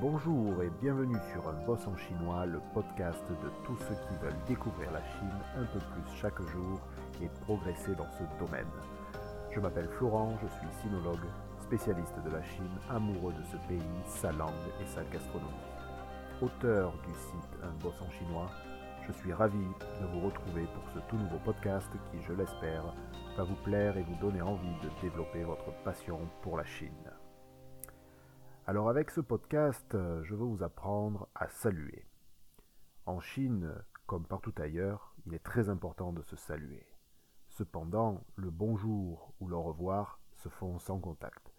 [0.00, 4.44] Bonjour et bienvenue sur Un Boss en chinois, le podcast de tous ceux qui veulent
[4.46, 6.78] découvrir la Chine un peu plus chaque jour
[7.20, 8.70] et progresser dans ce domaine.
[9.50, 11.26] Je m'appelle Florent, je suis sinologue,
[11.62, 15.50] spécialiste de la Chine, amoureux de ce pays, sa langue et sa gastronomie.
[16.42, 18.50] Auteur du site Un Boss en chinois,
[19.04, 19.66] je suis ravi
[20.00, 22.94] de vous retrouver pour ce tout nouveau podcast qui, je l'espère,
[23.36, 27.17] va vous plaire et vous donner envie de développer votre passion pour la Chine.
[28.68, 32.04] Alors avec ce podcast, euh, je veux vous apprendre à saluer.
[33.06, 33.72] En Chine,
[34.04, 36.86] comme partout ailleurs, il est très important de se saluer.
[37.48, 41.50] Cependant, le bonjour ou le revoir se font sans contact.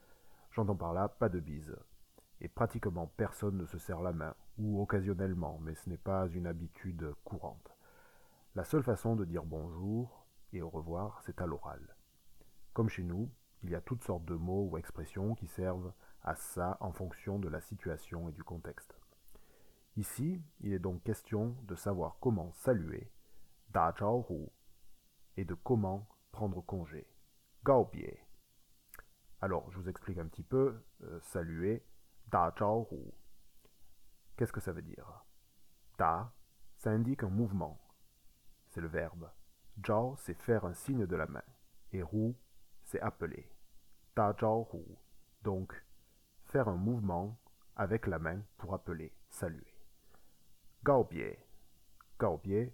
[0.52, 1.76] J'entends par là pas de bise.
[2.42, 6.46] Et pratiquement personne ne se serre la main, ou occasionnellement, mais ce n'est pas une
[6.46, 7.76] habitude courante.
[8.54, 11.96] La seule façon de dire bonjour et au revoir, c'est à l'oral.
[12.74, 13.32] Comme chez nous,
[13.64, 15.92] il y a toutes sortes de mots ou expressions qui servent
[16.24, 18.96] à ça en fonction de la situation et du contexte.
[19.98, 23.12] Ici, il est donc question de savoir comment saluer,
[23.70, 24.48] da hu,
[25.38, 27.08] et de comment prendre congé,
[27.66, 28.18] gao bie.
[29.42, 31.86] Alors, je vous explique un petit peu, euh, saluer,
[32.28, 33.12] da hu.
[34.38, 35.26] Qu'est-ce que ça veut dire?
[35.98, 36.32] Da,
[36.78, 37.80] ça indique un mouvement,
[38.70, 39.30] c'est le verbe.
[39.86, 41.44] Zhao, c'est faire un signe de la main,
[41.92, 42.36] et hu,
[42.84, 43.50] c'est appeler.
[44.16, 44.98] Da hu.
[45.42, 45.74] Donc,
[46.50, 47.40] faire un mouvement
[47.76, 49.74] avec la main pour appeler, saluer.
[50.84, 51.38] Gaobie.
[52.20, 52.72] Gaobie,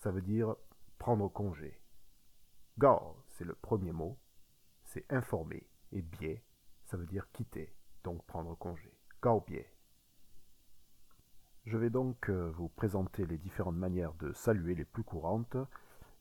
[0.00, 0.56] ça veut dire
[0.98, 1.80] prendre congé.
[2.78, 4.18] Gao, c'est le premier mot,
[4.84, 5.68] c'est informer.
[5.92, 6.42] Et biais,
[6.84, 8.92] ça veut dire quitter, donc prendre congé.
[9.22, 9.64] Gaobie.
[11.64, 15.56] Je vais donc euh, vous présenter les différentes manières de saluer les plus courantes,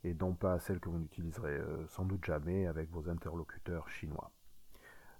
[0.03, 4.31] et non pas celles que vous n'utiliserez euh, sans doute jamais avec vos interlocuteurs chinois.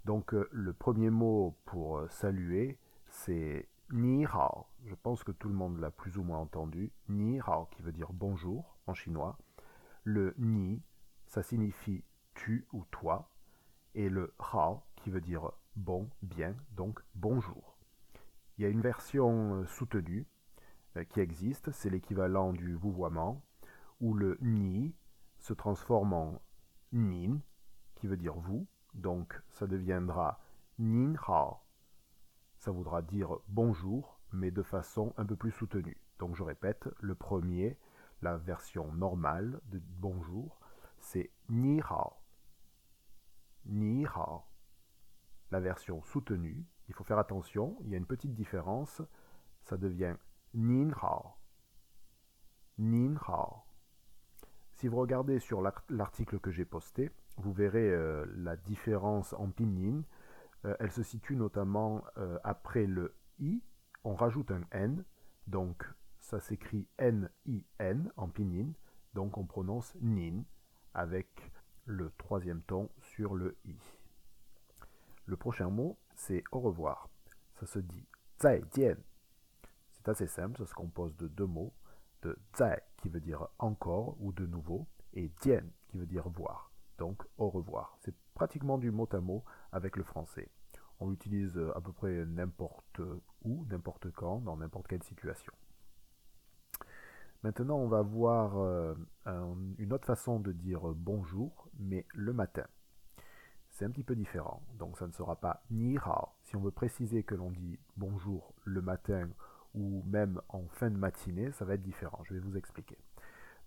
[0.05, 4.65] Donc euh, le premier mot pour euh, saluer, c'est ni hao.
[4.85, 6.91] Je pense que tout le monde l'a plus ou moins entendu.
[7.07, 9.37] Ni hao qui veut dire bonjour en chinois.
[10.03, 10.81] Le ni,
[11.27, 12.03] ça signifie
[12.33, 13.29] tu ou toi.
[13.93, 17.77] Et le hao qui veut dire bon, bien, donc bonjour.
[18.57, 20.25] Il y a une version euh, soutenue
[21.09, 23.41] qui existe, c'est l'équivalent du vouvoiement,
[24.01, 24.93] où le ni
[25.39, 26.41] se transforme en
[26.91, 27.39] nin,
[27.95, 30.39] qui veut dire vous, donc ça deviendra
[30.79, 31.15] Nin.
[32.57, 35.97] Ça voudra dire bonjour, mais de façon un peu plus soutenue.
[36.19, 37.77] Donc je répète, le premier,
[38.21, 40.59] la version normale de bonjour,
[40.99, 42.13] c'est Ni Hao.
[45.51, 49.01] La version soutenue, il faut faire attention, il y a une petite différence,
[49.63, 50.15] ça devient.
[50.53, 51.33] Nin Hao.
[54.73, 60.03] Si vous regardez sur l'article que j'ai posté, vous verrez euh, la différence en pinyin.
[60.65, 63.61] Euh, elle se situe notamment euh, après le i,
[64.03, 65.03] on rajoute un n,
[65.47, 65.83] donc
[66.19, 68.73] ça s'écrit n-i-n en pinyin,
[69.13, 70.43] donc on prononce nin
[70.93, 71.51] avec
[71.85, 73.75] le troisième ton sur le i.
[75.25, 77.09] Le prochain mot, c'est au revoir.
[77.59, 78.05] Ça se dit
[78.39, 78.97] zaijian.
[79.91, 81.73] C'est assez simple, ça se compose de deux mots,
[82.21, 86.70] de zai qui veut dire encore ou de nouveau, et jian qui veut dire voir
[87.01, 87.97] donc au revoir.
[88.01, 90.51] C'est pratiquement du mot à mot avec le français.
[90.99, 93.01] On l'utilise euh, à peu près n'importe
[93.43, 95.51] où, n'importe quand, dans n'importe quelle situation.
[97.41, 98.93] Maintenant, on va voir euh,
[99.79, 102.67] une autre façon de dire bonjour, mais le matin.
[103.71, 106.29] C'est un petit peu différent, donc ça ne sera pas ni hao.
[106.43, 109.27] Si on veut préciser que l'on dit bonjour le matin
[109.73, 112.21] ou même en fin de matinée, ça va être différent.
[112.25, 112.99] Je vais vous expliquer.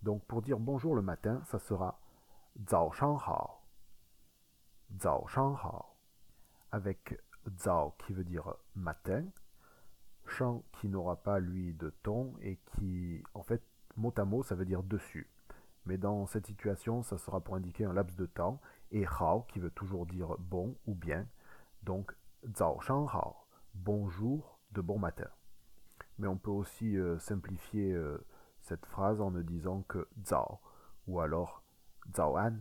[0.03, 1.99] Donc pour dire bonjour le matin, ça sera
[2.63, 3.59] Zao Shang Hao.
[4.97, 5.85] Zao Shang Hao.
[6.71, 7.19] Avec
[7.59, 9.25] Zao qui veut dire matin,
[10.25, 13.61] Shang qui n'aura pas lui de ton et qui, en fait,
[13.97, 15.29] mot à mot, ça veut dire dessus.
[15.85, 18.59] Mais dans cette situation, ça sera pour indiquer un laps de temps,
[18.91, 21.27] et Hao qui veut toujours dire bon ou bien.
[21.83, 22.15] Donc,
[22.55, 23.35] Zao Shang Hao,
[23.73, 25.29] bonjour de bon matin.
[26.17, 28.25] Mais on peut aussi euh, simplifier euh,
[28.61, 30.59] cette phrase en ne disant que Zao,
[31.07, 31.64] ou alors
[32.17, 32.57] An,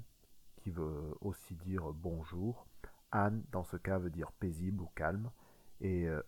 [0.57, 2.67] qui veut aussi dire bonjour.
[3.13, 5.31] An, dans ce cas, veut dire paisible ou calme.
[5.81, 6.23] Et euh,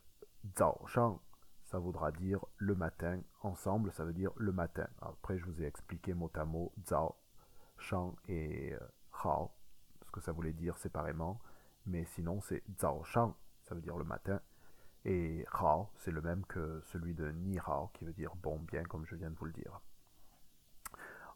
[0.57, 1.19] Zao Shang,
[1.65, 3.21] ça voudra dire le matin.
[3.43, 4.87] Ensemble, ça veut dire le matin.
[5.01, 7.17] Après, je vous ai expliqué mot à mot Zao,
[7.79, 8.79] Shang et euh,
[9.25, 9.51] Hao,
[10.05, 11.41] ce que ça voulait dire séparément.
[11.87, 14.41] Mais sinon, c'est Zao Shang, ça veut dire le matin.
[15.05, 18.85] Et Hao, c'est le même que celui de Ni Hao, qui veut dire bon, bien,
[18.85, 19.81] comme je viens de vous le dire.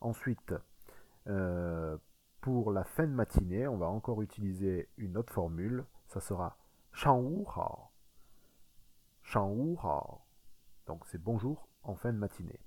[0.00, 0.54] Ensuite,
[1.26, 1.96] euh,
[2.40, 5.84] pour la fin de matinée, on va encore utiliser une autre formule.
[6.08, 6.56] Ça sera
[6.92, 7.90] Shang Wu Hao.
[9.22, 10.20] Shang Wu Hao.
[10.86, 12.60] Donc c'est bonjour en fin de matinée.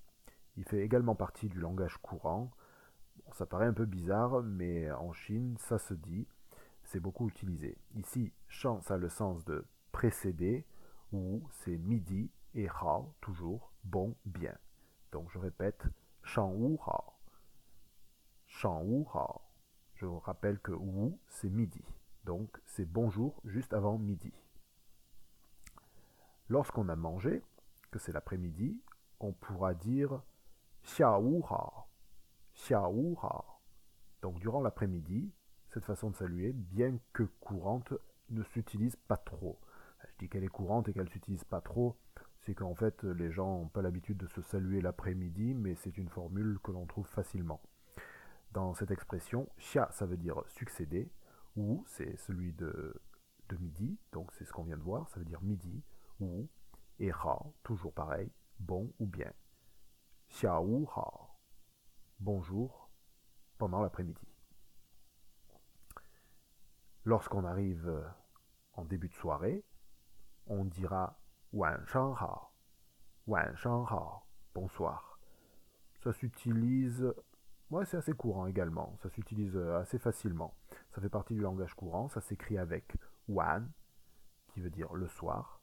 [0.56, 2.52] Il fait également partie du langage courant.
[3.34, 6.28] ça paraît un peu bizarre, mais en Chine, ça se dit.
[6.84, 7.78] C'est beaucoup utilisé.
[7.96, 10.66] Ici, Shang, ça a le sens de précéder,
[11.12, 14.56] ou c'est midi, et Hao, toujours bon, bien.
[15.12, 15.84] Donc je répète,
[16.24, 16.78] Shang Wu.
[18.56, 19.04] Shang.
[19.96, 21.84] Je vous rappelle que Wu, c'est midi.
[22.24, 24.32] Donc c'est bonjour juste avant midi.
[26.50, 27.42] Lorsqu'on a mangé,
[27.92, 28.80] que c'est l'après-midi,
[29.20, 30.22] on pourra dire
[30.84, 31.42] Xia Wu.
[34.22, 35.34] Donc durant l'après-midi,
[35.70, 37.94] cette façon de saluer, bien que courante,
[38.30, 39.60] ne s'utilise pas trop.
[40.06, 41.98] Je dis qu'elle est courante et qu'elle ne s'utilise pas trop,
[42.42, 46.10] c'est qu'en fait les gens n'ont pas l'habitude de se saluer l'après-midi, mais c'est une
[46.10, 47.60] formule que l'on trouve facilement.
[48.54, 51.12] Dans cette expression, xia ça veut dire succéder,
[51.56, 53.02] ou c'est celui de,
[53.50, 55.82] de midi, donc c'est ce qu'on vient de voir, ça veut dire midi,
[56.20, 56.48] ou,
[57.00, 59.34] et hao, toujours pareil, bon ou bien.
[60.30, 61.30] Xia wu hao,
[62.20, 62.92] bonjour,
[63.58, 64.28] pendant l'après-midi.
[67.06, 68.06] Lorsqu'on arrive
[68.74, 69.66] en début de soirée,
[70.46, 71.20] on dira
[71.54, 72.50] Wan shang hao,
[73.26, 74.22] Wan shang hao,
[74.54, 75.20] bonsoir.
[76.04, 77.12] Ça s'utilise,
[77.86, 80.54] c'est assez courant également, ça s'utilise assez facilement.
[80.94, 82.96] Ça fait partie du langage courant, ça s'écrit avec
[83.28, 83.70] Wan,
[84.48, 85.62] qui veut dire le soir,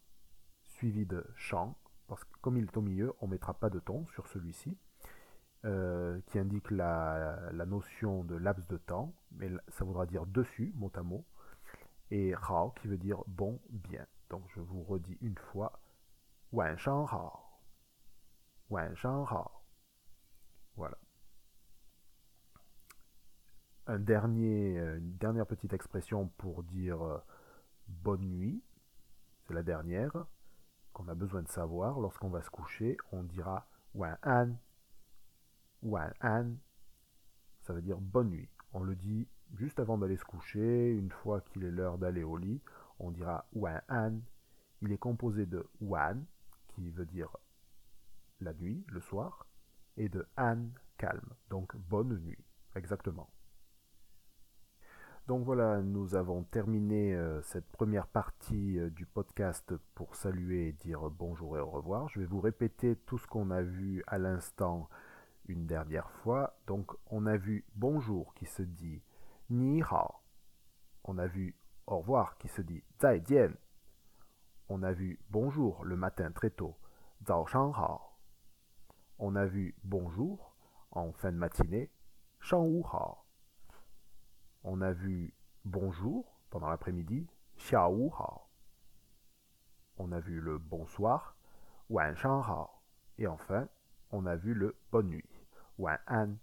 [0.64, 1.74] suivi de shang,
[2.08, 4.76] parce que comme il est au milieu, on ne mettra pas de ton sur celui-ci.
[5.66, 10.90] Euh, qui indique la, notion de laps de temps, mais ça voudra dire dessus, mot
[10.94, 11.26] à mot,
[12.10, 14.06] et hao qui veut dire bon, bien.
[14.30, 15.82] Donc je vous redis une fois,
[16.50, 17.40] wan shang hao,
[18.70, 19.50] wan shang hao.
[20.76, 20.96] Voilà.
[23.98, 27.18] Dernier, une dernière petite expression pour dire euh,
[27.88, 28.62] bonne nuit,
[29.46, 30.26] c'est la dernière
[30.92, 31.98] qu'on a besoin de savoir.
[31.98, 34.50] Lorsqu'on va se coucher, on dira wan an
[35.82, 36.52] Wan An,
[37.62, 38.48] ça veut dire bonne nuit.
[38.74, 42.36] On le dit juste avant d'aller se coucher, une fois qu'il est l'heure d'aller au
[42.36, 42.60] lit,
[42.98, 44.20] on dira Wan An.
[44.82, 46.24] Il est composé de Wan,
[46.68, 47.36] qui veut dire
[48.40, 49.46] la nuit, le soir,
[49.96, 52.44] et de An, calme, donc bonne nuit,
[52.76, 53.28] exactement.
[55.30, 60.72] Donc voilà, nous avons terminé euh, cette première partie euh, du podcast pour saluer et
[60.72, 62.08] dire bonjour et au revoir.
[62.08, 64.88] Je vais vous répéter tout ce qu'on a vu à l'instant
[65.46, 66.58] une dernière fois.
[66.66, 69.02] Donc on a vu bonjour qui se dit
[69.50, 70.16] ni hao.
[71.04, 71.54] On a vu
[71.86, 73.52] au revoir qui se dit zaijian.
[74.68, 76.74] On a vu bonjour le matin très tôt,
[77.24, 77.72] zao shang.
[79.20, 80.56] On a vu bonjour
[80.90, 81.88] en fin de matinée,
[82.40, 82.82] shang wu.
[84.64, 85.34] On a vu
[85.64, 87.26] bonjour pendant l'après-midi,
[87.56, 88.42] xia wu hao.
[89.98, 91.36] On a vu le bonsoir,
[91.88, 92.68] wan shang hao.
[93.18, 93.66] Et enfin,
[94.12, 95.24] on a vu le bonne nuit.
[96.08, 96.36] An.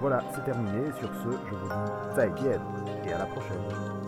[0.00, 0.92] Voilà, c'est terminé.
[0.92, 2.60] Sur ce, je vous dis 再见
[3.04, 4.05] et à la prochaine.